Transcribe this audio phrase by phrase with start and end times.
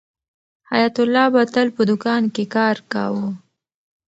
[0.71, 3.29] حیات الله به تل په دوکان کې کار کاوه.